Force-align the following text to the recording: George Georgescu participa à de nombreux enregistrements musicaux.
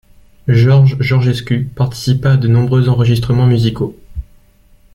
George 0.47 0.97
Georgescu 0.99 1.65
participa 1.75 2.31
à 2.31 2.37
de 2.37 2.47
nombreux 2.47 2.89
enregistrements 2.89 3.45
musicaux. 3.45 3.95